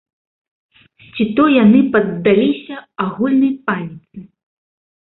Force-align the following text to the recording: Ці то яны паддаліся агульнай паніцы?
Ці 1.13 1.27
то 1.39 1.43
яны 1.63 1.79
паддаліся 1.97 2.75
агульнай 3.07 3.57
паніцы? 3.71 4.29